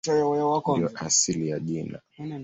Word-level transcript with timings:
Ndiyo 0.73 0.89
asili 0.95 1.49
ya 1.49 1.59
jina. 1.59 2.01